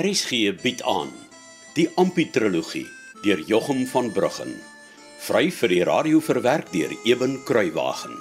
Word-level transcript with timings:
RSG 0.00 0.54
bied 0.62 0.80
aan 0.88 1.10
die 1.76 1.84
Amputrologie 2.00 2.86
deur 3.20 3.40
Jochum 3.44 3.82
van 3.90 4.06
Bruggen. 4.16 4.54
Vry 5.26 5.50
vir 5.52 5.72
die 5.74 5.82
radio 5.84 6.22
verwerk 6.24 6.70
deur 6.72 6.94
Eben 7.04 7.36
Kruiwagen. 7.44 8.16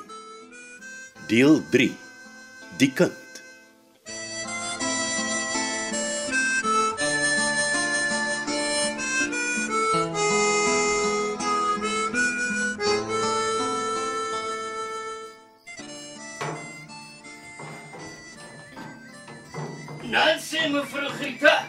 Deel 1.32 1.62
3. 1.72 1.88
Die 2.84 2.92
kind. 2.92 3.16
Nancy 20.10 20.68
mevrou 20.74 21.08
Grieta. 21.16 21.69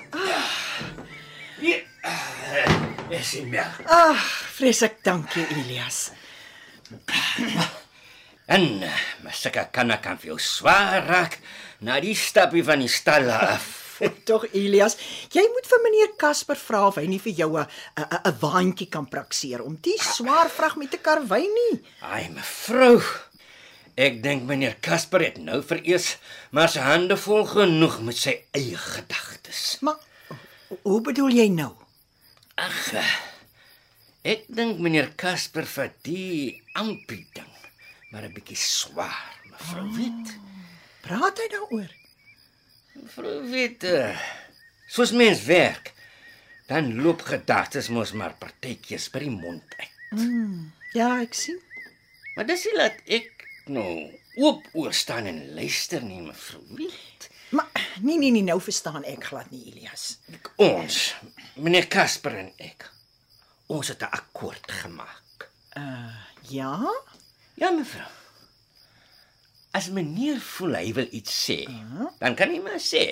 Nie 3.34 3.46
meer. 3.46 3.76
Ag, 3.86 4.24
vreeslik 4.56 5.00
dankie 5.06 5.46
Elias. 5.56 6.10
En 8.50 8.82
masaka 9.22 9.68
kan 9.70 9.92
kan 10.02 10.18
vir 10.18 10.32
jou 10.32 10.38
swaar 10.42 11.06
raak 11.06 11.38
na 11.86 12.00
die 12.02 12.16
stapie 12.18 12.64
van 12.66 12.82
die 12.82 12.90
stal 12.90 13.30
af. 13.30 13.68
Tog 14.28 14.46
Elias, 14.56 14.96
jy 15.32 15.42
moet 15.52 15.66
vir 15.68 15.82
meneer 15.84 16.12
Casper 16.20 16.58
vra 16.58 16.86
of 16.88 16.96
hy 16.98 17.06
nie 17.06 17.20
vir 17.20 17.34
jou 17.44 17.50
'n 17.58 17.66
'n 17.96 18.20
'n 18.30 18.38
waantjie 18.40 18.88
kan 18.88 19.06
prakseer 19.06 19.62
om 19.62 19.76
die 19.76 19.98
swaar 20.00 20.48
vrag 20.50 20.76
met 20.76 20.90
te 20.90 20.98
karwei 20.98 21.44
nie. 21.46 21.82
Ai 22.00 22.28
mevrou. 22.28 23.02
Ek 23.96 24.22
dink 24.22 24.48
meneer 24.48 24.76
Casper 24.80 25.20
het 25.20 25.38
nou 25.38 25.62
vereers 25.62 26.16
maar 26.50 26.68
sy 26.68 26.80
hande 26.80 27.16
vol 27.16 27.44
genoeg 27.44 28.00
met 28.00 28.16
sy 28.16 28.34
eie 28.56 28.76
gedagtes. 28.76 29.76
Maar 29.80 29.98
hoe 30.82 31.00
bedoel 31.00 31.28
jy 31.28 31.48
nou? 31.48 31.74
Ag. 32.60 33.04
Ek 34.20 34.44
dink 34.52 34.82
meneer 34.84 35.14
Casper 35.16 35.64
vir 35.64 35.94
die 36.04 36.60
ampie 36.76 37.24
ding 37.32 37.54
maar 38.10 38.26
'n 38.26 38.34
bietjie 38.34 38.58
swaar, 38.58 39.36
mevrou 39.46 39.86
weet. 39.94 40.34
Praat 41.06 41.38
hy 41.38 41.46
daaroor? 41.54 41.90
Mevrou 42.98 43.36
weet, 43.50 43.84
uh, 43.84 44.18
soos 44.90 45.12
mens 45.14 45.44
werk, 45.46 45.92
dan 46.66 46.90
loop 47.02 47.22
gedagtes 47.22 47.88
mos 47.88 48.12
maar 48.12 48.34
partytjies 48.42 49.08
by 49.14 49.22
die 49.24 49.30
mond 49.30 49.76
uit. 49.78 50.26
Ja, 50.92 51.20
ek 51.22 51.34
sien. 51.38 51.60
Maar 52.34 52.46
dis 52.50 52.66
nie 52.66 52.76
laat 52.76 52.98
ek 53.06 53.46
nou 53.70 54.10
oop 54.42 54.66
oor 54.74 54.92
staan 54.92 55.30
en 55.30 55.54
luister 55.54 56.02
nie, 56.02 56.20
mevrou 56.20 56.62
weet. 56.74 57.29
Maar 57.50 57.70
nee 58.00 58.18
nee 58.18 58.30
nee, 58.30 58.42
nou 58.46 58.60
verstaan 58.62 59.04
ek 59.04 59.24
glad 59.30 59.50
nie 59.50 59.64
Elias. 59.72 60.18
Ons, 60.56 61.14
meneer 61.58 61.88
Casper 61.90 62.36
en 62.44 62.52
ek, 62.62 62.86
ons 63.66 63.88
het 63.88 64.02
'n 64.02 64.12
akkoord 64.20 64.72
gemaak. 64.82 65.50
Uh 65.76 66.14
ja? 66.50 66.78
Ja, 67.54 67.70
mevrou. 67.70 68.08
As 69.70 69.90
meneer 69.90 70.40
voel 70.40 70.74
hy 70.74 70.92
wil 70.92 71.08
iets 71.10 71.34
sê, 71.46 71.66
dan 72.18 72.34
kan 72.34 72.50
hy 72.50 72.58
maar 72.58 72.80
sê. 72.82 73.04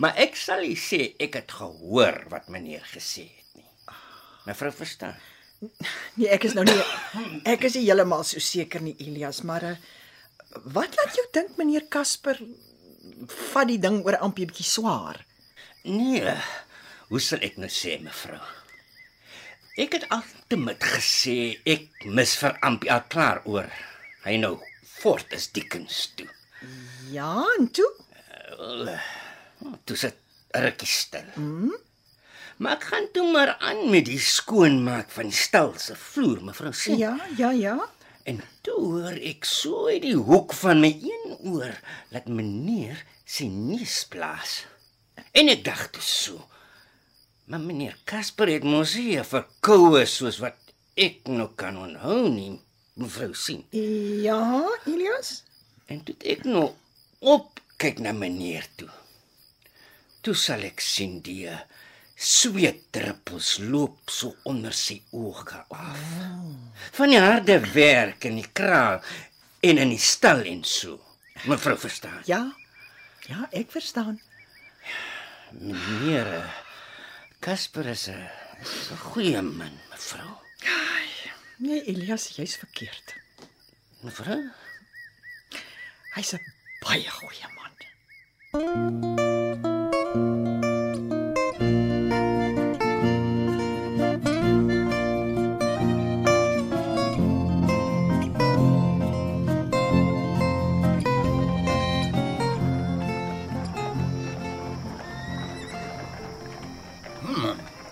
Maar 0.00 0.16
ek 0.16 0.36
sal 0.36 0.64
nie 0.64 0.76
sê 0.76 1.14
ek 1.20 1.36
het 1.40 1.52
gehoor 1.52 2.24
wat 2.32 2.48
meneer 2.48 2.84
gesê 2.88 3.28
het 3.28 3.50
nie. 3.54 3.68
Mevrou 4.46 4.72
verstaan. 4.72 5.16
Nee, 6.16 6.28
ek 6.32 6.44
is 6.48 6.54
nou 6.56 6.64
nie 6.64 6.80
ek 7.44 7.64
is 7.68 7.74
nie 7.76 7.84
heeltemal 7.84 8.24
so 8.24 8.40
seker 8.40 8.80
nie 8.80 8.96
Elias, 8.98 9.42
maar 9.44 9.62
uh, 9.62 9.76
wat 10.72 10.96
laat 10.96 11.16
jou 11.18 11.26
dink 11.36 11.58
meneer 11.60 11.84
Casper 11.92 12.40
vat 13.52 13.68
die 13.68 13.80
ding 13.80 14.00
oor 14.04 14.18
ampie 14.20 14.46
bietjie 14.48 14.66
swaar? 14.66 15.22
Nee, 15.84 16.34
hoe 17.08 17.20
sal 17.20 17.42
ek 17.46 17.56
nou 17.60 17.70
sê, 17.72 17.96
mevrou? 18.04 18.40
Ek 19.80 19.94
het 19.96 20.08
altyd 20.12 20.82
gesê 20.82 21.36
ek 21.64 22.04
mis 22.04 22.34
vir 22.40 22.56
Ampie 22.66 22.90
al 22.92 23.04
klaar 23.08 23.38
oor. 23.48 23.68
Hy 24.26 24.34
nou 24.42 24.56
fort 24.84 25.30
is 25.32 25.46
Dickens 25.54 26.10
toe. 26.18 26.26
Ja, 27.14 27.46
en 27.56 27.70
toe? 27.72 27.88
Toe 29.88 29.96
sit 29.96 30.18
rukkie 30.52 30.90
stil. 30.90 31.30
Mm? 31.38 31.78
Maar 32.60 32.76
ek 32.76 32.88
gaan 32.90 33.08
toe 33.14 33.24
maar 33.32 33.54
aan 33.56 33.86
met 33.94 34.04
die 34.10 34.20
skoonmaak 34.20 35.08
van 35.14 35.30
die 35.30 35.38
stal 35.38 35.72
se 35.80 35.96
vloer, 35.96 36.42
mevrou 36.44 36.74
sien. 36.76 36.98
Ja, 37.00 37.14
ja, 37.38 37.54
ja. 37.56 37.78
En 38.28 38.40
toe 38.66 38.76
hoor 38.80 39.16
ek 39.16 39.46
so 39.48 39.88
uit 39.88 40.02
die 40.04 40.16
hoek 40.16 40.52
van 40.60 40.82
my 40.82 40.90
een 40.92 41.36
oor 41.52 41.72
dat 42.12 42.28
meneer 42.28 43.00
sy 43.24 43.48
neus 43.48 44.02
blaas. 44.12 44.64
En 45.32 45.48
ek 45.52 45.64
dink 45.64 45.86
toe 45.94 46.04
so. 46.04 46.40
Maar 47.50 47.62
meneer 47.64 47.96
Casper 48.06 48.52
het 48.52 48.66
mos 48.66 48.94
hier 48.98 49.24
verkoue 49.26 50.04
soos 50.06 50.38
wat 50.42 50.58
ek 51.00 51.26
nou 51.32 51.48
kan 51.58 51.78
onthou 51.80 52.28
nie, 52.30 52.52
mevrou 53.00 53.32
sien. 53.34 53.64
Ja, 53.72 54.68
Elias? 54.84 55.40
En 55.90 56.04
toe 56.06 56.14
ek 56.22 56.44
nou 56.46 56.68
op 57.24 57.58
kyk 57.80 58.02
na 58.04 58.12
meneer 58.14 58.68
toe. 58.78 58.90
Toe 60.20 60.36
sal 60.36 60.66
ek 60.68 60.82
sien 60.84 61.18
die 61.24 61.46
eh, 61.48 61.62
sweetdruppels 62.20 63.58
loop 63.64 64.10
so 64.12 64.34
onder 64.44 64.74
sy 64.76 64.98
oë 65.16 65.62
af. 65.72 66.00
Van 66.98 67.12
die 67.12 67.20
harde 67.20 67.56
werk 67.72 68.26
in 68.28 68.36
die 68.42 68.50
kraal 68.52 69.00
en 69.64 69.80
in 69.80 69.94
die 69.94 70.02
stal 70.02 70.44
en 70.44 70.60
so. 70.64 70.98
Mevrou 71.48 71.78
verstaan. 71.80 72.20
Ja. 72.28 72.42
Ja, 73.30 73.46
ek 73.56 73.72
verstaan. 73.72 74.20
Meneer 75.56 76.28
eh, 76.34 76.50
Casper 77.40 77.86
is 77.86 78.08
'n 78.08 78.28
is 78.60 78.90
'n 78.92 78.96
goeie 78.96 79.42
man, 79.42 79.80
mevrou. 79.90 80.36
Nee, 81.58 81.84
Elias, 81.84 82.28
jy's 82.36 82.56
verkeerd. 82.56 83.14
Mevrou? 84.00 84.42
Hy's 86.14 86.34
'n 86.34 86.44
baie 86.84 87.08
goeie 87.08 87.48
man. 87.56 89.29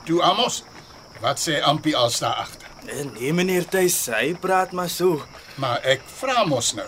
Toe 0.08 0.22
Amos, 0.24 0.62
wat 1.20 1.36
sê 1.36 1.58
Ampie 1.60 1.96
als 1.96 2.18
daar 2.18 2.34
agter? 2.34 2.68
Nee 3.12 3.32
meneer 3.36 3.66
Tuis, 3.68 4.06
hy 4.08 4.30
praat 4.40 4.70
maar 4.72 4.88
so. 4.88 5.18
Maar 5.60 5.82
ek 5.84 6.06
vra 6.16 6.46
mos 6.48 6.70
nou, 6.78 6.86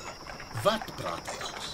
wat 0.64 0.86
praat 0.96 1.26
hy 1.28 1.34
als? 1.50 1.66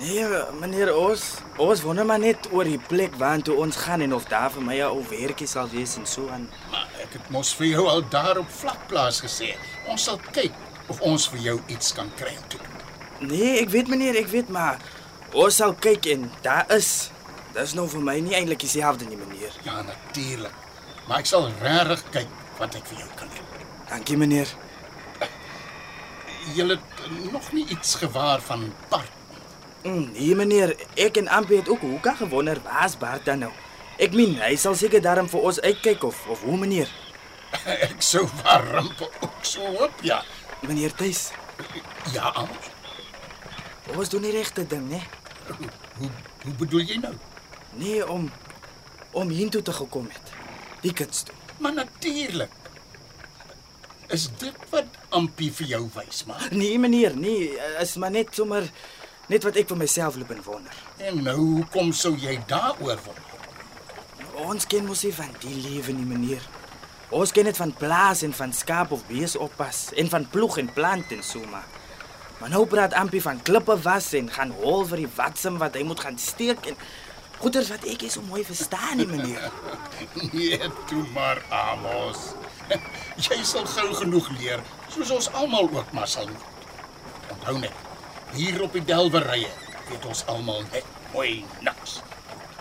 Nee 0.00 0.38
meneer 0.62 0.94
ons, 0.96 1.24
ons 1.60 1.82
wonder 1.84 2.06
maar 2.08 2.22
net 2.22 2.48
oor 2.56 2.64
die 2.64 2.80
plek 2.80 3.18
waartoe 3.20 3.58
ons 3.60 3.76
gaan 3.84 4.00
en 4.06 4.14
of 4.16 4.24
daar 4.30 4.48
vir 4.54 4.64
my 4.64 4.78
'n 4.78 4.88
ou 4.88 5.02
werkie 5.10 5.46
sal 5.46 5.68
wees 5.68 5.98
en 6.00 6.06
so 6.06 6.24
aan. 6.32 6.46
Maar 6.70 6.86
ek 7.04 7.18
het 7.18 7.28
mos 7.36 7.52
vir 7.52 7.66
jou 7.66 7.84
al 7.88 8.00
daar 8.08 8.38
op 8.40 8.48
vlakplaas 8.48 9.20
gesê. 9.20 9.58
Ons 9.88 10.04
sal 10.08 10.16
kyk 10.32 10.54
of 10.88 11.00
ons 11.00 11.28
vir 11.28 11.40
jou 11.40 11.60
iets 11.68 11.92
kan 11.92 12.08
kry 12.16 12.32
om 12.32 12.48
te 12.48 12.56
doen. 12.56 13.28
Nee, 13.28 13.60
ek 13.60 13.68
weet 13.68 13.88
meneer, 13.88 14.16
ek 14.16 14.32
weet 14.32 14.48
maar 14.48 14.80
ons 15.34 15.56
sal 15.56 15.74
kyk 15.74 16.06
en 16.06 16.32
daar 16.40 16.64
is. 16.72 17.10
Dis 17.52 17.74
nou 17.74 17.88
vir 17.88 18.00
my 18.00 18.20
nie 18.20 18.34
eintlik 18.34 18.64
dieselfde 18.64 19.04
nie 19.04 19.16
meneer. 19.16 19.52
Ja, 19.64 19.82
natuurlik. 19.82 20.67
Maar 21.08 21.22
ek 21.22 21.26
sal 21.30 21.48
regtig 21.62 22.02
kyk 22.14 22.32
wat 22.58 22.74
ek 22.78 22.86
vir 22.90 22.98
jou 23.02 23.08
kan 23.16 23.30
doen. 23.32 23.66
Dankie 23.88 24.16
meneer. 24.20 24.50
Jy 26.56 26.64
het 26.68 27.06
nog 27.32 27.52
nie 27.52 27.64
iets 27.68 27.94
gewaar 28.00 28.40
van 28.44 28.68
Bart. 28.88 29.10
Mm, 29.84 30.10
Nee 30.12 30.34
meneer, 30.34 30.74
ek 30.98 31.16
en 31.20 31.28
Ampie 31.28 31.58
het 31.60 31.68
ook 31.68 31.80
hoeka 31.80 32.14
gewonder 32.18 32.60
waar's 32.64 32.96
Bart 32.98 33.24
dan 33.24 33.38
nou. 33.46 33.52
Ek 33.98 34.12
meen, 34.14 34.36
hy 34.40 34.56
sal 34.56 34.74
seker 34.78 35.00
daarom 35.02 35.28
vir 35.28 35.40
ons 35.50 35.60
uitkyk 35.60 36.04
of 36.04 36.18
of 36.30 36.42
hoe 36.46 36.56
meneer? 36.58 36.90
Ek 37.88 38.02
sou 38.04 38.26
warm 38.42 38.90
ook 39.24 39.38
so 39.42 39.64
hoop, 39.78 40.02
ja. 40.04 40.20
Meneer 40.60 40.92
Tuis, 40.94 41.30
Ja, 42.12 42.30
Amos. 42.34 42.68
ons 43.96 44.08
doen 44.12 44.22
die 44.22 44.30
regte 44.34 44.66
ding, 44.66 44.84
né? 44.90 45.00
Hoe 45.98 46.10
hoe 46.44 46.52
bedoel 46.60 46.84
jy 46.86 46.98
nou? 47.02 47.14
Nee, 47.80 48.04
om 48.06 48.28
om 49.12 49.28
hiertoe 49.28 49.62
te 49.62 49.72
gekom 49.72 50.06
het. 50.12 50.32
Die 50.82 50.92
kids 50.92 51.22
toe. 51.22 51.34
Maar 51.58 51.74
natuurlik. 51.74 52.50
Is 54.08 54.28
dit 54.40 54.68
wat 54.70 54.84
Ampie 55.12 55.50
vir 55.52 55.66
jou 55.74 55.82
wys, 55.94 56.24
maar? 56.28 56.48
Nee 56.50 56.78
meneer, 56.78 57.16
nee, 57.16 57.50
is 57.80 57.96
maar 58.00 58.10
net 58.10 58.32
sommer 58.36 58.64
net 59.28 59.44
wat 59.44 59.58
ek 59.60 59.68
vir 59.68 59.80
myself 59.80 60.16
loop 60.16 60.30
en 60.32 60.44
wonder. 60.46 60.78
En 61.04 61.18
nou 61.24 61.36
hoekom 61.40 61.92
sou 61.92 62.14
jy 62.16 62.38
daaroor 62.48 63.00
wonder? 63.04 63.24
Ons 64.48 64.68
ken 64.70 64.86
mos 64.86 65.02
nie 65.04 65.12
van 65.12 65.34
die 65.42 65.56
lewe 65.66 65.92
nie 65.92 66.06
meneer. 66.08 66.44
Ons 67.12 67.32
ken 67.32 67.48
dit 67.48 67.56
van 67.56 67.72
plaas 67.72 68.22
en 68.24 68.32
van 68.36 68.52
skaap 68.52 68.92
of 68.96 69.04
bees 69.08 69.36
oppas 69.36 69.88
en 69.96 70.08
van 70.12 70.24
ploeg 70.28 70.60
en 70.62 70.72
plant 70.72 71.12
en 71.12 71.22
so 71.24 71.44
maar. 71.50 71.66
Maar 72.38 72.52
nou 72.54 72.64
praat 72.70 72.94
Ampie 72.94 73.22
van 73.22 73.42
klippe 73.42 73.74
was 73.82 74.12
en 74.14 74.28
gaan 74.30 74.52
hol 74.60 74.84
vir 74.86 75.02
die 75.02 75.12
watsem 75.16 75.58
wat 75.58 75.74
hy 75.74 75.82
moet 75.88 76.00
gaan 76.04 76.18
steek 76.22 76.68
en 76.70 76.76
Goeders 77.38 77.70
wat 77.70 77.84
ek 77.86 78.02
nie 78.02 78.10
so 78.10 78.24
mooi 78.26 78.42
verstaan 78.46 78.98
nie, 78.98 79.06
meneer. 79.06 79.50
Nee, 80.32 80.58
toe 80.90 81.04
maar 81.14 81.42
Amos. 81.54 82.32
Jy 83.28 83.38
sal 83.46 83.66
gou 83.70 83.88
genoeg 84.00 84.28
leer, 84.38 84.62
soos 84.94 85.12
ons 85.14 85.30
almal 85.38 85.70
ook 85.70 85.92
maar 85.96 86.10
sal 86.10 86.26
moet. 86.30 86.66
Onthou 87.34 87.56
net, 87.62 87.86
hier 88.34 88.60
op 88.66 88.74
die 88.74 88.84
Delwerye 88.84 89.50
weet 89.88 90.10
ons 90.10 90.24
almal 90.28 90.66
net 90.72 90.84
mooi 91.14 91.44
niks. 91.64 92.00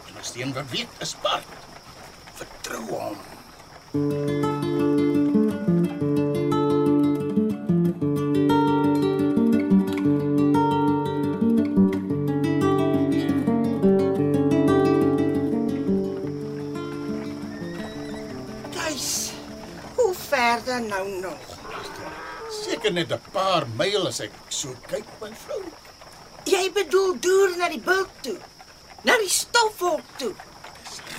En 0.06 0.22
as 0.22 0.36
een 0.38 0.54
wat 0.56 0.70
weet 0.72 1.04
is 1.04 1.18
Bart. 1.26 1.58
Vertrou 2.38 2.86
hom. 2.94 3.20
Tuis. 3.92 4.67
Seker 22.88 23.04
net 23.04 23.12
'n 23.12 23.32
paar 23.34 23.68
myl 23.76 24.08
as 24.08 24.22
ek 24.22 24.32
so 24.48 24.70
kyk, 24.88 25.04
my 25.20 25.32
vrou. 25.44 25.64
Jy 26.48 26.72
bedoel 26.72 27.18
deur 27.20 27.58
na 27.60 27.68
die 27.68 27.82
bult 27.84 28.12
toe. 28.24 28.38
Na 29.04 29.18
die 29.20 29.28
stofwolk 29.30 30.06
toe. 30.18 30.32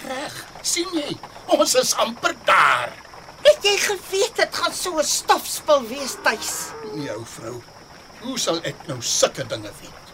Reg, 0.09 0.35
sien 0.62 0.88
jy? 0.97 1.19
Ons 1.47 1.75
is 1.75 1.93
amper 1.94 2.32
daar. 2.49 2.88
Het 3.44 3.69
jy 3.69 3.76
geweet 3.85 4.41
dit 4.41 4.56
gaan 4.56 4.73
so 4.73 4.97
'n 4.97 5.05
stofspul 5.05 5.85
wees 5.93 6.17
tuis? 6.25 6.73
Jou 7.05 7.20
vrou. 7.37 7.62
Hoe 8.23 8.38
sal 8.38 8.65
ek 8.65 8.87
nou 8.87 9.03
sulke 9.03 9.44
dinge 9.47 9.73
weet? 9.82 10.06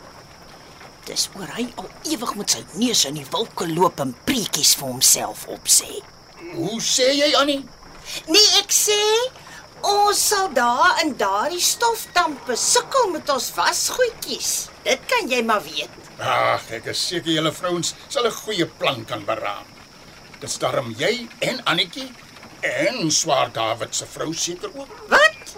Dis 1.06 1.28
oor 1.38 1.54
hy 1.54 1.70
al 1.76 1.90
ewig 2.02 2.34
met 2.34 2.50
sy 2.50 2.64
neus 2.74 3.04
in 3.04 3.14
die 3.14 3.30
wolke 3.30 3.68
loop 3.68 4.00
en 4.00 4.16
preekies 4.24 4.74
vir 4.74 4.88
homself 4.88 5.46
opsê. 5.46 6.02
Hoe 6.54 6.80
sê 6.80 7.14
jy 7.14 7.34
Annie? 7.36 7.62
Nee, 8.26 8.58
ek 8.58 8.72
sê 8.72 8.98
ons 9.84 10.20
sal 10.28 10.48
daar 10.56 11.00
in 11.04 11.12
daardie 11.20 11.60
stofdampe 11.60 12.56
sukkel 12.56 13.10
met 13.12 13.28
ons 13.32 13.50
wasgoedjies. 13.56 14.52
Dit 14.84 15.04
kan 15.10 15.28
jy 15.28 15.42
maar 15.44 15.62
weet. 15.64 15.92
Ag, 16.18 16.68
ek 16.78 16.86
is 16.92 17.00
seker 17.08 17.34
julle 17.34 17.52
vrouens 17.52 17.94
sal 18.08 18.26
'n 18.26 18.38
goeie 18.44 18.66
plan 18.66 19.04
kan 19.04 19.24
beraam. 19.24 19.66
Dis 20.40 20.58
darm 20.58 20.94
jy 20.98 21.28
en 21.40 21.60
Annetjie 21.64 22.10
en 22.60 23.10
Swaar 23.10 23.52
Dawid 23.52 23.94
se 23.94 24.06
vrou 24.06 24.32
seker 24.32 24.70
ook. 24.74 24.88
Wat? 25.08 25.56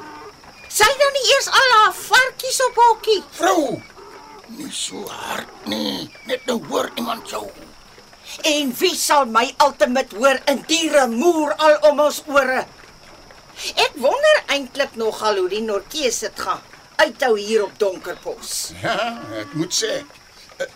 Sy 0.69 0.89
nou 0.99 1.11
nie 1.13 1.27
eers 1.33 1.49
al 1.49 1.71
haar 1.79 1.95
varkies 1.95 2.61
op 2.69 2.75
hokkie. 2.83 3.23
Vrou, 3.39 3.83
nie 4.49 4.73
so 4.73 5.07
hard 5.09 5.67
nie. 5.67 6.11
Net 6.27 6.47
nou 6.47 6.61
hoor 6.69 6.91
iemand 6.97 7.31
jou. 7.31 7.47
En 8.43 8.73
wie 8.79 8.95
sal 8.95 9.27
my 9.27 9.55
ultimate 9.65 10.17
hoor 10.17 10.41
in 10.51 10.65
diere 10.67 11.07
moer 11.07 11.55
al 11.57 11.79
om 11.91 12.01
ons 12.01 12.23
ore? 12.27 12.67
Ek 13.57 13.93
wonder 13.97 14.43
eintlik 14.53 14.97
nogal 15.01 15.41
hoe 15.41 15.49
die 15.49 15.63
Norkees 15.65 16.19
dit 16.25 16.41
gaan 16.41 16.61
uithou 16.97 17.39
hier 17.39 17.65
op 17.65 17.79
Donkerpos. 17.79 18.73
Ja, 18.83 18.97
ek 19.41 19.55
moet 19.57 19.75
sê, 19.75 20.05
eh, 20.57 20.67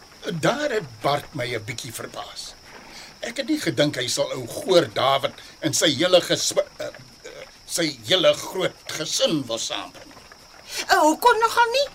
daar 0.41 0.71
het 0.71 0.89
Bart 1.03 1.35
my 1.35 1.47
'n 1.55 1.65
bietjie 1.65 1.93
verbaas. 1.93 2.55
Ek 3.21 3.37
het 3.37 3.49
nie 3.49 3.61
gedink 3.61 3.97
hy 3.97 4.07
sal 4.09 4.33
ou 4.33 4.47
Goor 4.47 4.89
Dawid 4.95 5.33
en 5.61 5.73
sy 5.73 5.89
hele 5.95 6.21
gesw 6.21 6.59
uh, 6.59 6.85
uh, 6.85 6.91
sy 7.67 7.99
hele 8.07 8.33
groot 8.35 8.77
gesin 8.87 9.43
wil 9.47 9.59
saambring. 9.59 10.13
Uh, 10.89 11.01
hoekom 11.01 11.39
nogal 11.39 11.67
nie? 11.73 11.89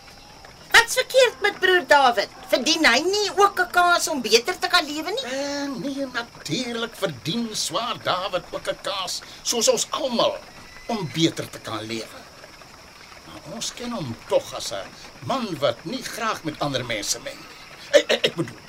Wat's 0.76 0.98
verkeerd 1.00 1.42
met 1.42 1.60
broer 1.60 1.86
David? 1.88 2.30
Verdien 2.52 2.86
hy 2.86 3.00
nie 3.00 3.30
ook 3.36 3.60
'n 3.60 3.72
kans 3.72 4.08
om 4.08 4.22
beter 4.22 4.60
te 4.60 4.68
kan 4.68 4.86
lewe 4.86 5.12
nie? 5.12 5.26
En 5.26 5.82
nee, 5.82 6.06
natuurlik 6.14 6.96
verdien 6.96 7.56
Swaar 7.56 7.98
Dawid 8.04 8.44
ook 8.52 8.70
'n 8.70 8.78
kans, 8.82 9.22
soos 9.42 9.68
ons 9.68 9.88
almal, 9.90 10.38
om 10.88 11.10
beter 11.14 11.50
te 11.50 11.60
kan 11.60 11.82
lewe. 11.86 12.22
Maar 13.26 13.56
ons 13.58 13.74
ken 13.74 13.92
hom 13.92 14.16
tog 14.30 14.54
as 14.56 14.72
'n 14.72 14.86
man 15.26 15.58
wat 15.60 15.86
nie 15.86 16.04
graag 16.04 16.44
met 16.44 16.60
ander 16.60 16.86
mense 16.86 17.20
meng 17.20 17.40
nie. 17.40 17.56
Ek, 18.00 18.12
ek, 18.12 18.26
ek 18.26 18.36
bedoel, 18.36 18.62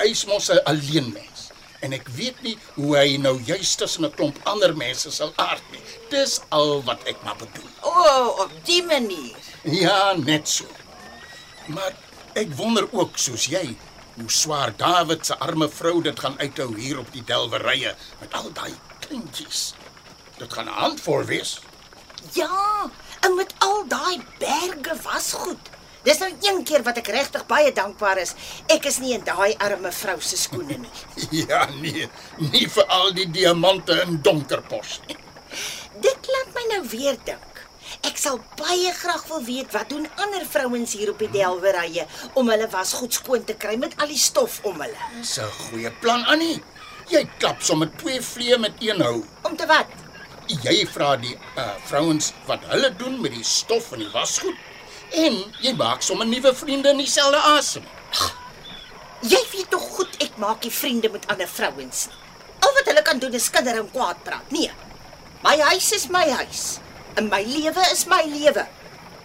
hy 0.00 0.08
is 0.10 0.24
mos 0.26 0.50
'n 0.50 0.64
alleen 0.64 1.12
mens 1.12 1.48
en 1.80 1.94
ek 1.94 2.08
weet 2.16 2.40
nie 2.42 2.56
hoe 2.74 2.96
hy 2.96 3.16
nou 3.22 3.36
juist 3.46 3.78
tussen 3.78 4.04
'n 4.04 4.14
klomp 4.14 4.38
ander 4.44 4.74
mense 4.76 5.10
sal 5.10 5.32
aard 5.36 5.62
nie. 5.70 5.82
Dis 6.10 6.40
al 6.48 6.82
wat 6.82 7.04
ek 7.06 7.22
maar 7.22 7.36
bedoel. 7.36 7.70
O, 7.82 7.90
oh, 7.90 8.40
op 8.40 8.52
die 8.64 8.82
manier. 8.82 9.36
Ja, 9.62 10.14
net 10.16 10.48
so. 10.48 10.66
Maar 11.66 11.94
ek 12.34 12.54
wonder 12.56 12.88
ook 12.92 13.18
soos 13.18 13.46
jy 13.46 13.76
hoe 14.18 14.30
swaar 14.30 14.72
Dawid 14.76 15.26
se 15.26 15.36
arme 15.38 15.68
vrou 15.68 16.02
dit 16.02 16.20
gaan 16.20 16.38
uithou 16.38 16.74
hier 16.76 16.98
op 16.98 17.12
die 17.12 17.24
delwerye 17.24 17.94
met 18.20 18.32
al 18.34 18.52
daai 18.52 18.74
kleintjies. 19.06 19.74
Dit 20.38 20.52
gaan 20.52 20.66
'n 20.66 20.78
handvol 20.82 21.24
wees. 21.24 21.60
Ja, 22.32 22.90
en 23.20 23.34
met 23.34 23.54
al 23.58 23.84
daai 23.88 24.22
berge 24.38 24.94
wasgoed. 25.02 25.64
Dis 26.02 26.18
nou 26.18 26.30
een 26.40 26.62
keer 26.64 26.82
wat 26.82 26.96
ek 26.96 27.10
regtig 27.12 27.46
baie 27.46 27.72
dankbaar 27.72 28.18
is. 28.18 28.34
Ek 28.66 28.86
is 28.86 28.98
nie 28.98 29.12
in 29.14 29.24
daai 29.24 29.54
arme 29.58 29.92
vrou 29.92 30.20
se 30.20 30.36
skoene 30.36 30.78
nie. 30.78 30.90
Ja, 31.48 31.66
nee, 31.80 32.08
nie 32.36 32.68
vir 32.70 32.86
al 32.86 33.12
die 33.12 33.30
diamante 33.30 33.98
in 34.06 34.22
Donkerpos 34.22 35.00
nie. 35.06 35.16
Dit 36.06 36.30
laat 36.32 36.54
my 36.54 36.64
nou 36.74 36.88
weer 36.88 37.18
dink. 37.24 37.44
Ek 38.06 38.16
sal 38.20 38.38
baie 38.56 38.92
graag 38.92 39.24
wil 39.28 39.42
weet 39.44 39.72
wat 39.72 39.88
doen 39.88 40.08
ander 40.16 40.46
vrouens 40.46 40.92
hier 40.92 41.10
op 41.10 41.18
die 41.18 41.30
Delwerye 41.30 42.06
om 42.34 42.48
hulle 42.52 42.68
wasgoed 42.70 43.14
skoon 43.14 43.44
te 43.44 43.54
kry 43.54 43.76
met 43.76 43.96
al 43.98 44.06
die 44.12 44.18
stof 44.18 44.60
om 44.62 44.80
hulle. 44.80 45.06
Dis 45.18 45.38
'n 45.38 45.50
goeie 45.50 45.90
plan, 46.00 46.24
Annie. 46.26 46.62
Jy 47.08 47.28
klap 47.38 47.62
sommer 47.62 47.88
twee 47.96 48.20
vliee 48.20 48.58
met 48.58 48.72
een 48.80 49.00
hou. 49.00 49.24
Om 49.42 49.56
te 49.56 49.66
wat? 49.66 49.86
Jy 50.48 50.86
vra 50.88 51.12
die 51.20 51.34
uh, 51.60 51.74
vrouens 51.84 52.32
wat 52.48 52.64
hulle 52.72 52.88
doen 52.96 53.18
met 53.20 53.34
die 53.36 53.44
stof 53.44 53.90
en 53.92 54.00
die 54.00 54.12
wasgoed 54.14 54.56
en 55.18 55.36
jy 55.64 55.74
maak 55.76 56.04
sommer 56.04 56.28
nuwe 56.28 56.54
vriende 56.56 56.92
in 56.94 57.02
dieselfde 57.02 57.40
asem. 57.52 57.84
Jy 59.28 59.40
weet 59.52 59.70
tog 59.72 59.84
goed 59.96 60.16
ek 60.24 60.36
maak 60.40 60.64
nie 60.64 60.72
vriende 60.72 61.10
met 61.12 61.26
ander 61.32 61.48
vrouens 61.50 62.06
nie. 62.08 62.18
Al 62.64 62.74
wat 62.76 62.90
hulle 62.90 63.02
kan 63.06 63.20
doen 63.22 63.34
is 63.36 63.50
kinder 63.52 63.80
en 63.80 63.90
kwaad 63.92 64.20
praat. 64.24 64.52
Nee. 64.54 64.70
My 65.44 65.54
huis 65.70 65.92
is 65.94 66.08
my 66.10 66.24
huis. 66.40 66.78
En 67.18 67.28
my 67.30 67.42
lewe 67.46 67.84
is 67.92 68.06
my 68.10 68.22
lewe. 68.26 68.64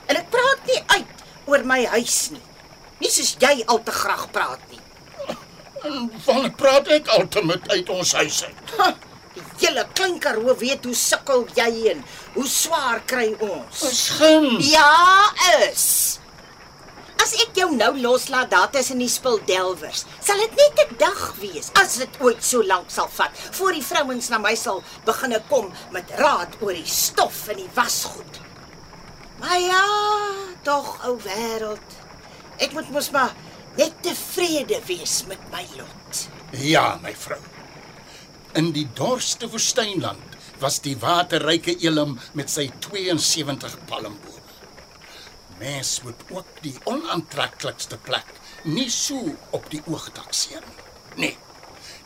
En 0.09 0.19
ek 0.19 0.29
praat 0.33 0.67
nie 0.69 0.81
uit 0.97 1.23
oor 1.47 1.63
my 1.67 1.79
huis 1.95 2.17
nie. 2.33 2.43
Nie 2.99 3.11
soos 3.11 3.35
jy 3.41 3.55
al 3.67 3.81
te 3.83 3.95
graag 3.95 4.27
praat 4.35 4.61
nie. 4.71 4.81
En 5.83 6.11
van 6.25 6.51
praat 6.59 6.87
ek 6.95 7.09
altyd 7.15 7.71
uit 7.71 7.89
ons 7.91 8.13
huis 8.19 8.43
uit. 8.43 8.75
Ha, 8.77 8.93
die 9.35 9.43
hele 9.61 9.85
klein 9.93 10.19
Karoo 10.19 10.55
weet 10.59 10.85
hoe 10.85 10.95
sukkel 10.97 11.45
jy 11.57 11.69
en 11.93 12.03
hoe 12.35 12.47
swaar 12.49 13.01
kry 13.09 13.31
ons. 13.39 13.85
Skyn. 13.97 14.59
Ja, 14.69 15.31
is. 15.69 16.19
As 17.23 17.31
ek 17.39 17.55
jou 17.55 17.69
nou 17.71 17.93
loslaat 18.01 18.49
daar 18.51 18.71
tussen 18.73 18.99
die 18.99 19.07
spildelwers, 19.11 20.03
sal 20.19 20.41
dit 20.43 20.57
net 20.59 20.81
'n 20.83 20.97
dag 20.99 21.21
wees 21.39 21.71
as 21.79 21.95
dit 22.01 22.19
ooit 22.19 22.43
so 22.43 22.63
lank 22.63 22.91
sal 22.91 23.07
vat 23.07 23.31
voor 23.51 23.71
die 23.71 23.85
vrouens 23.85 24.29
na 24.29 24.37
my 24.37 24.55
sal 24.55 24.83
begine 25.05 25.39
kom 25.49 25.71
met 25.91 26.11
raad 26.17 26.57
oor 26.59 26.73
die 26.73 26.85
stof 26.85 27.47
en 27.47 27.57
die 27.57 27.69
wasgoed. 27.75 28.41
Maar 29.39 29.59
ja, 29.59 29.85
tog 30.63 30.99
ou 31.05 31.17
wêreld. 31.23 31.89
Ek 32.59 32.73
moet 32.73 32.89
mos 32.91 33.09
maar 33.11 33.33
net 33.77 33.93
tevrede 34.01 34.81
wees 34.87 35.23
met 35.27 35.39
my 35.51 35.65
lot. 35.77 36.27
Ja, 36.51 36.99
my 37.01 37.15
vrou. 37.15 37.52
In 38.53 38.71
die 38.71 38.87
dorste 38.93 39.49
woestynland 39.49 40.37
was 40.61 40.79
die 40.85 40.95
waterryke 41.01 41.73
Elim 41.81 42.19
met 42.37 42.51
sy 42.53 42.67
72 42.85 43.77
palmbome. 43.89 44.41
Mens 45.59 46.01
moet 46.03 46.21
ook 46.29 46.61
die 46.61 46.75
onaantreklikste 46.89 47.97
plek 48.05 48.29
nie 48.63 48.89
so 48.93 49.33
op 49.51 49.65
die 49.71 49.81
oog 49.89 50.09
takseer 50.15 50.61
nie. 50.61 51.25
Nee. 51.25 51.37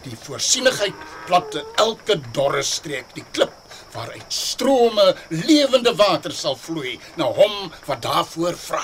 Die 0.05 0.17
voorsienigheid 0.23 0.95
plat 1.27 1.55
in 1.59 1.71
elke 1.83 2.15
dorre 2.35 2.63
streek 2.63 3.09
die 3.17 3.25
klip 3.35 3.53
waaruit 3.93 4.33
strome 4.33 5.07
lewende 5.29 5.93
water 5.99 6.31
sal 6.31 6.55
vloei 6.59 6.95
na 7.19 7.27
hom 7.39 7.71
wat 7.89 8.01
daarvoor 8.05 8.55
vra. 8.61 8.83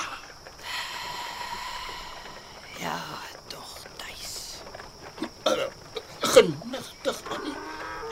Ja, 2.81 2.97
tog, 3.47 3.77
tuis. 4.01 4.33
Genigtig 6.33 7.21
Annie. 7.35 7.55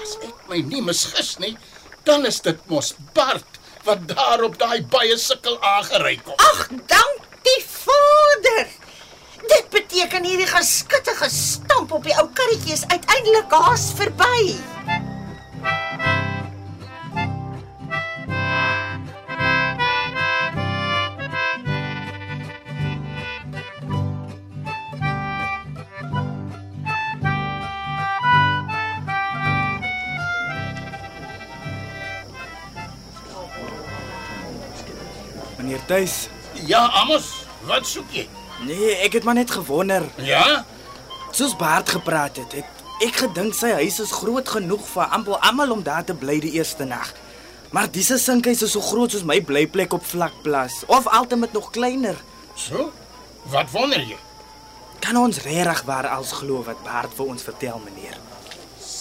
As 0.02 0.16
ek 0.26 0.38
my 0.52 0.60
nie 0.68 0.84
misgis 0.84 1.38
nie, 1.40 1.56
dan 2.08 2.28
is 2.28 2.42
dit 2.44 2.60
mos 2.72 2.92
Bart 3.16 3.60
wat 3.88 4.04
daar 4.12 4.44
op 4.46 4.58
daai 4.60 4.84
baie 4.94 5.16
sukkel 5.18 5.56
aangery 5.64 6.18
kom. 6.26 6.36
Ag, 6.52 6.68
dank 6.92 7.30
die 7.48 7.62
Vader. 7.66 8.68
Dit 9.42 9.72
beteken 9.74 10.28
hierdie 10.28 10.50
geskittige 10.50 11.32
stamp 11.34 11.96
op 11.96 12.06
die 12.06 12.16
ou 12.20 12.28
karretjie 12.38 12.76
is 12.78 12.86
uiteindelik 12.92 13.56
haas 13.64 13.90
verby. 13.98 14.60
Meneer 35.62 35.86
Tuis. 35.86 36.28
Ja, 36.66 36.88
Amos, 37.04 37.46
wat 37.70 37.86
soek 37.86 38.10
jy? 38.10 38.24
Nee, 38.66 38.96
ek 39.06 39.20
het 39.20 39.26
maar 39.28 39.38
net 39.38 39.52
gewonder. 39.54 40.08
Ja? 40.18 40.64
Soos 41.32 41.54
Bart 41.56 41.90
gepraat 41.94 42.40
het, 42.42 42.56
het 42.58 42.80
ek 43.06 43.20
gedink 43.22 43.54
sy 43.58 43.70
huis 43.78 44.00
is 44.02 44.14
groot 44.14 44.50
genoeg 44.50 44.82
vir 44.90 45.14
amper 45.14 45.38
almal 45.46 45.76
om 45.78 45.84
daar 45.86 46.06
te 46.06 46.16
bly 46.18 46.40
die 46.42 46.56
eerste 46.58 46.86
nag. 46.90 47.14
Maar 47.70 47.92
dis 47.94 48.10
sinkhuis 48.10 48.66
is 48.66 48.74
so 48.74 48.82
groot 48.82 49.14
soos 49.14 49.26
my 49.26 49.38
blyplek 49.46 49.94
op 49.94 50.06
vlakplaas 50.06 50.82
of 50.90 51.06
altemat 51.08 51.54
nog 51.54 51.70
kleiner. 51.70 52.18
So? 52.58 52.90
Wat 53.54 53.70
wonder 53.72 54.02
jy? 54.02 54.18
Kan 55.02 55.18
ons 55.18 55.44
regtig 55.46 55.86
waar 55.86 56.10
als 56.18 56.34
glo 56.42 56.66
wat 56.66 56.82
Bart 56.86 57.14
vir 57.18 57.36
ons 57.36 57.46
vertel, 57.46 57.78
meneer? 57.86 58.18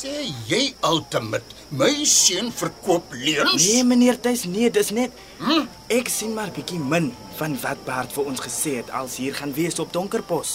Sê 0.00 0.30
jy 0.48 0.70
ultimate 0.88 1.44
my 1.76 2.06
seun 2.08 2.46
verkoop 2.56 3.12
leuns? 3.12 3.66
Nee, 3.66 3.82
meneer 3.84 4.16
Tuis, 4.16 4.46
nee, 4.48 4.70
dis 4.72 4.88
net 4.96 5.12
hm? 5.42 5.66
ek 5.92 6.08
sien 6.08 6.30
maar 6.32 6.48
bietjie 6.56 6.78
min 6.80 7.10
van 7.36 7.56
wat 7.60 7.82
Bart 7.84 8.14
vir 8.16 8.30
ons 8.30 8.40
gesê 8.40 8.78
het 8.78 8.88
als 8.96 9.18
hier 9.20 9.34
gaan 9.36 9.52
wees 9.52 9.76
op 9.82 9.92
Donkerpos. 9.92 10.54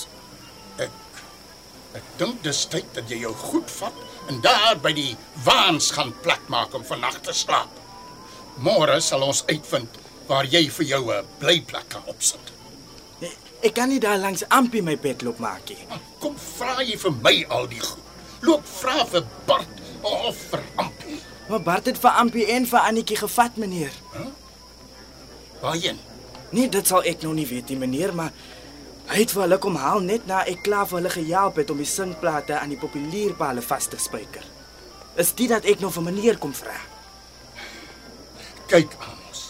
Ek 0.81 1.19
ek 1.99 2.07
dink 2.17 2.41
dis 2.47 2.63
tyd 2.73 2.89
dat 2.97 3.11
jy 3.13 3.19
jou 3.21 3.35
goed 3.43 3.69
vat 3.75 3.99
en 4.33 4.41
daar 4.41 4.79
by 4.81 4.95
die 4.97 5.11
waans 5.45 5.91
gaan 5.93 6.15
plek 6.25 6.49
maak 6.49 6.73
om 6.73 6.87
vannag 6.89 7.21
te 7.27 7.35
slaap. 7.43 7.69
Môre 8.65 8.97
sal 8.97 9.27
ons 9.27 9.43
uitvind 9.51 10.01
waar 10.25 10.49
jy 10.49 10.63
vir 10.79 10.89
jou 10.95 11.03
'n 11.19 11.29
blyplek 11.43 11.89
kan 11.93 12.09
opsit. 12.09 12.49
Ek 13.61 13.77
kan 13.77 13.89
nie 13.89 14.01
daar 14.01 14.17
langs 14.17 14.43
Ampie 14.49 14.81
my 14.81 14.97
bed 14.97 15.21
loop 15.21 15.37
maak 15.37 15.69
nie. 15.69 15.85
Kom 16.19 16.33
vra 16.57 16.81
jy 16.81 16.97
vir 16.97 17.13
my 17.21 17.45
al 17.49 17.69
die 17.69 17.85
goed. 17.85 18.04
Loop 18.45 18.65
vra 18.69 19.05
vir 19.09 19.23
Bart 19.47 19.79
of 20.05 20.41
vir 20.51 20.65
Ampie. 20.81 21.19
Maar 21.49 21.61
Bart 21.65 21.87
het 21.89 22.01
vir 22.01 22.17
Ampie 22.21 22.45
en 22.53 22.67
vir 22.69 22.79
Annetjie 22.79 23.17
gevat, 23.17 23.57
meneer. 23.57 23.93
Waarheen? 25.61 25.99
Nee, 26.53 26.69
dit 26.69 26.87
sal 26.87 27.05
ek 27.07 27.23
nog 27.25 27.33
nie 27.39 27.47
weet 27.49 27.71
nie, 27.73 27.79
meneer, 27.81 28.13
maar 28.13 28.33
hy 29.09 29.21
het 29.23 29.33
vir 29.33 29.45
hulle 29.45 29.57
kom 29.61 29.77
haal 29.81 30.03
net 30.05 30.27
na 30.29 30.43
ek 30.49 30.61
klaar 30.65 30.85
vir 30.89 30.99
hulle 30.99 31.13
gehelp 31.13 31.57
het 31.61 31.71
om 31.73 31.81
die 31.81 31.89
singplate 31.89 32.57
aan 32.59 32.73
die 32.73 32.81
populierpale 32.81 33.63
vas 33.65 33.89
te 33.89 33.97
spyker. 34.01 34.45
Is 35.21 35.31
dit 35.33 35.49
dat 35.49 35.65
ek 35.65 35.81
nog 35.81 35.95
vir 35.95 36.05
meneer 36.09 36.39
kom 36.41 36.53
vra? 36.53 36.75
Kyk, 38.69 38.93
Amos. 38.99 39.47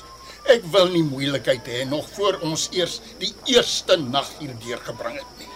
Ek 0.51 0.63
wil 0.71 0.91
nie 0.93 1.03
moeilikheid 1.07 1.67
hê 1.71 1.83
nog 1.89 2.07
voor 2.15 2.39
ons 2.45 2.67
eers 2.75 2.99
die 3.19 3.33
eerste 3.55 3.97
nag 3.97 4.29
hier 4.39 4.53
deurgebring 4.61 5.19
het 5.19 5.39
nie. 5.41 5.54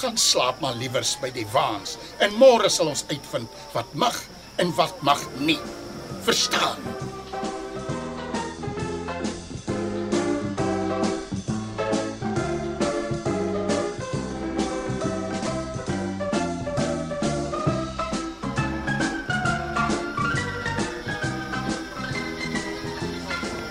Gaan 0.00 0.16
slaap 0.18 0.60
maar 0.64 0.74
liewers 0.80 1.10
by 1.20 1.28
die 1.34 1.46
waans 1.52 1.96
en 2.24 2.36
môre 2.40 2.70
sal 2.72 2.88
ons 2.92 3.04
uitvind 3.10 3.58
wat 3.74 3.94
mag 4.04 4.16
en 4.62 4.72
wat 4.78 5.02
mag 5.06 5.24
nie. 5.44 5.58
Verstaan? 6.24 6.80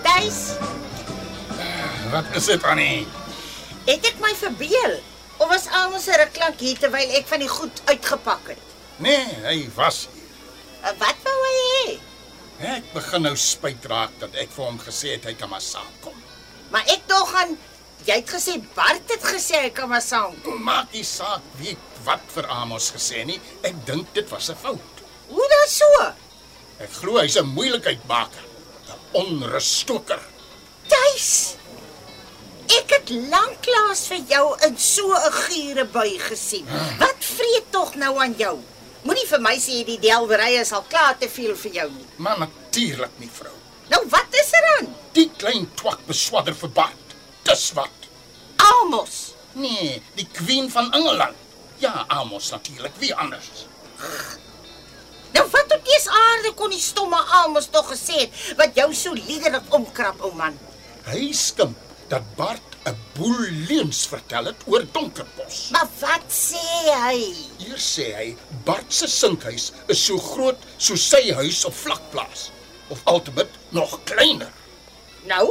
Tuis, 0.02 0.40
Wat 2.10 2.24
is 2.34 2.44
dit, 2.50 2.62
Annie? 2.66 3.06
het 3.86 4.04
ek 4.06 4.18
my 4.22 4.30
verbeel 4.38 4.98
of 5.40 5.48
was 5.48 5.66
almal 5.72 6.00
se 6.02 6.16
ruklank 6.20 6.60
hier 6.60 6.78
terwyl 6.78 7.14
ek 7.18 7.26
van 7.30 7.42
die 7.42 7.48
goed 7.50 7.80
uitgepak 7.88 8.52
het? 8.52 8.62
Nee, 9.00 9.24
hy 9.46 9.56
was 9.76 10.04
hier. 10.12 10.28
En 10.84 10.96
Wat 11.00 11.24
wou 11.24 11.36
hy 11.46 11.56
hê? 11.64 11.98
Ek 12.76 12.92
begin 12.92 13.24
nou 13.24 13.34
spyt 13.40 13.86
raak 13.88 14.12
dat 14.20 14.34
ek 14.36 14.52
vir 14.52 14.64
hom 14.66 14.78
gesê 14.82 15.14
het 15.16 15.24
hy 15.24 15.34
kan 15.40 15.48
maar 15.52 15.64
saamkom. 15.64 16.16
Maar 16.72 16.88
ek 16.92 17.06
dog 17.08 17.32
aan 17.40 17.56
jy 18.04 18.16
het 18.20 18.32
gesê 18.32 18.58
Bart 18.76 19.12
het 19.12 19.24
gesê 19.24 19.62
hy 19.64 19.70
kan 19.76 19.88
maar 19.88 20.04
saamkom. 20.04 20.60
Maak 20.64 20.92
nie 20.92 21.04
saak 21.04 21.44
wie 21.60 21.76
wat 22.04 22.24
vir 22.34 22.48
Amos 22.52 22.90
gesê 22.92 23.24
nie. 23.28 23.40
Ek 23.64 23.76
dink 23.88 24.12
dit 24.16 24.28
was 24.32 24.50
'n 24.50 24.56
fout. 24.56 25.04
Hoe 25.28 25.48
dan 25.48 25.68
so? 25.68 25.88
Ek 26.80 26.92
glo 27.00 27.18
hy's 27.20 27.36
'n 27.36 27.46
moeilikheidmaker, 27.56 28.44
'n 28.88 28.98
onrusstoker. 29.12 30.20
Het 33.10 33.26
lanklaas 33.26 34.04
vir 34.06 34.20
jou 34.30 34.44
in 34.66 34.76
so 34.78 35.02
'n 35.10 35.32
gure 35.32 35.84
bui 35.84 36.18
gesien. 36.18 36.66
Wat 36.98 37.16
vreet 37.18 37.64
tog 37.70 37.94
nou 37.94 38.18
aan 38.22 38.34
jou? 38.38 38.58
Moenie 39.02 39.26
vir 39.26 39.40
my 39.40 39.56
sê 39.58 39.84
die 39.84 39.98
delwery 39.98 40.60
is 40.60 40.72
al 40.72 40.84
klaar 40.88 41.18
te 41.18 41.28
veel 41.28 41.56
vir 41.56 41.72
jou 41.72 41.90
nie. 41.90 42.06
Maar 42.16 42.38
natuurlik 42.38 43.10
nie, 43.16 43.30
vrou. 43.32 43.54
Nou 43.88 44.02
wat 44.08 44.26
is 44.30 44.52
er 44.52 44.78
aan? 44.78 44.94
Die 45.12 45.30
klein 45.36 45.68
twak 45.74 46.06
beswadder 46.06 46.54
vir 46.54 46.68
Bart. 46.68 47.16
Dis 47.42 47.72
wat. 47.72 47.98
Almos. 48.56 49.34
Nee, 49.52 50.02
die 50.14 50.28
queen 50.32 50.70
van 50.70 50.92
Engeland. 50.92 51.36
Ja, 51.78 52.04
Amos 52.08 52.50
natuurlik, 52.50 52.92
wie 52.98 53.14
anders? 53.14 53.66
Nou 55.32 55.48
wat 55.50 55.72
op 55.72 55.84
dese 55.84 56.10
aarde 56.10 56.52
kon 56.54 56.70
die 56.70 56.80
stomme 56.80 57.16
Almos 57.16 57.66
tog 57.70 57.90
gesê 57.90 58.20
het 58.20 58.56
wat 58.56 58.74
jou 58.74 58.94
so 58.94 59.12
liderlik 59.12 59.74
omkrap, 59.74 60.20
ou 60.20 60.34
man? 60.34 60.58
Hy 61.04 61.32
skimp 61.32 61.89
dat 62.10 62.22
Bart 62.36 62.70
'n 62.84 62.96
boel 63.14 63.46
leuns 63.68 64.06
vertel 64.06 64.44
het 64.44 64.62
oor 64.66 64.84
Donkerpos. 64.92 65.68
Maar 65.70 65.88
wat 65.98 66.26
sê 66.26 66.66
hy? 67.04 67.34
Eers 67.68 67.86
sê 67.94 68.06
hy 68.14 68.36
Bart 68.64 68.92
se 68.92 69.06
sinkhuis 69.06 69.72
is 69.86 70.04
so 70.04 70.18
groot 70.18 70.58
soos 70.76 71.08
sy 71.08 71.32
huis 71.32 71.64
op 71.64 71.74
vlakplaas 71.74 72.50
of 72.88 73.00
altemat 73.04 73.48
nog 73.68 74.00
kleiner. 74.04 74.52
Nou? 75.26 75.46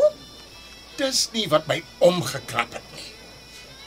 Dis 0.95 1.29
nie 1.31 1.47
wat 1.47 1.67
my 1.67 1.83
omgekrap 1.97 2.73
het 2.73 2.91
nie. 2.95 3.11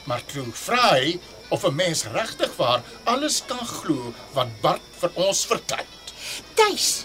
Maar 0.05 0.25
toe 0.25 0.47
vra 0.53 0.95
hy 0.97 1.21
of 1.49 1.65
'n 1.65 1.75
mens 1.75 2.05
regtig 2.05 2.57
waar 2.57 2.83
alles 3.05 3.43
kan 3.47 3.67
glo 3.67 4.15
wat 4.33 4.61
Bart 4.61 4.87
vir 5.01 5.11
ons 5.15 5.47
vertel. 5.47 5.87
Tuis. 6.55 7.05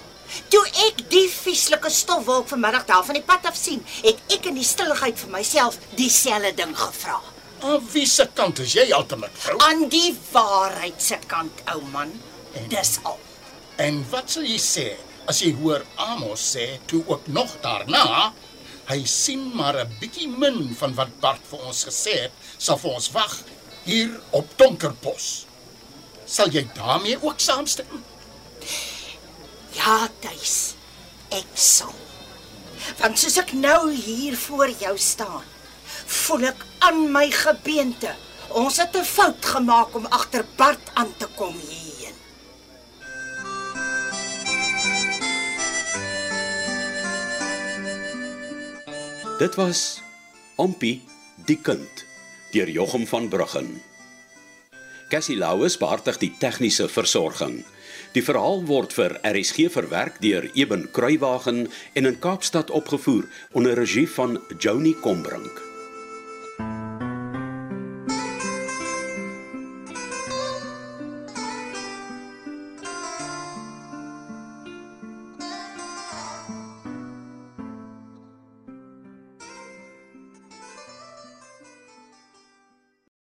Toe 0.49 0.63
ek 0.87 1.03
die 1.11 1.27
vieslike 1.31 1.89
stofwolk 1.89 2.47
vanmiddag 2.51 2.85
daar 2.89 3.05
van 3.05 3.17
die 3.19 3.25
pad 3.25 3.45
af 3.49 3.55
sien, 3.55 3.83
het 4.03 4.19
ek 4.33 4.49
in 4.51 4.59
die 4.59 4.67
stilligheid 4.67 5.19
vir 5.19 5.33
myself 5.33 5.79
dieselfde 5.99 6.53
ding 6.57 6.75
gevra. 6.77 7.19
Aan 7.65 7.87
wie 7.93 8.05
se 8.05 8.27
kant 8.37 8.59
is 8.61 8.75
jy 8.77 8.91
altemat, 8.93 9.33
vrou? 9.33 9.57
Aan 9.65 9.87
die 9.89 10.11
waarheid 10.31 11.01
se 11.01 11.17
kant, 11.27 11.63
ou 11.73 11.81
man. 11.93 12.13
Dis 12.69 12.97
al. 13.03 13.19
En 13.81 14.03
wat 14.11 14.29
sal 14.33 14.45
jy 14.45 14.59
sê 14.61 14.87
as 15.27 15.41
jy 15.43 15.51
hoor 15.59 15.83
Amos 16.01 16.43
sê 16.55 16.77
toe 16.89 17.03
ook 17.07 17.27
nog 17.27 17.51
daarna 17.61 18.31
hy 18.87 19.03
sien 19.03 19.51
maar 19.55 19.75
'n 19.83 19.97
bietjie 19.99 20.27
min 20.27 20.75
van 20.79 20.93
wat 20.95 21.19
Bart 21.19 21.43
vir 21.49 21.59
ons 21.59 21.83
gesê 21.85 22.13
het, 22.23 22.31
sal 22.57 22.77
vir 22.77 22.91
ons 22.91 23.11
wag 23.11 23.33
hier 23.83 24.19
op 24.31 24.47
Donkerpos. 24.57 25.45
Sal 26.25 26.49
jy 26.49 26.63
daarmee 26.75 27.17
ook 27.21 27.39
saamstem? 27.39 28.03
Ja, 29.77 30.07
tuis. 30.19 30.75
Ek 31.29 31.53
sal. 31.53 31.93
Want 33.01 33.19
soos 33.19 33.37
ek 33.41 33.53
nou 33.57 33.91
hier 33.93 34.37
voor 34.39 34.71
jou 34.79 34.93
staan, 34.97 35.43
voel 36.05 36.49
ek 36.51 36.63
aan 36.87 37.05
my 37.13 37.27
gebeente. 37.33 38.13
Ons 38.49 38.77
het 38.81 38.95
'n 38.95 39.03
fout 39.03 39.45
gemaak 39.45 39.95
om 39.95 40.05
agter 40.05 40.45
Bart 40.55 40.91
aan 40.93 41.13
te 41.17 41.27
kom 41.35 41.53
hierheen. 41.53 42.15
Dit 49.37 49.55
was 49.55 50.01
Ompie 50.55 51.05
die 51.45 51.59
kind 51.61 52.05
deur 52.51 52.69
Jochum 52.69 53.07
van 53.07 53.27
Bruggen. 53.29 53.86
Cassie 55.09 55.37
Louws 55.37 55.77
behartig 55.79 56.17
die 56.19 56.33
tegniese 56.39 56.89
versorging. 56.91 57.61
Die 58.11 58.23
verhaal 58.23 58.65
word 58.67 58.91
vir 58.97 59.15
RSG 59.23 59.69
verwerk 59.71 60.19
deur 60.23 60.49
Eben 60.51 60.89
Kruiwagen 60.91 61.67
en 61.93 62.11
in 62.11 62.19
Kaapstad 62.19 62.73
opgevoer 62.75 63.23
onder 63.53 63.79
regie 63.79 64.07
van 64.17 64.41
Joni 64.59 64.95
Combrink. 64.99 65.63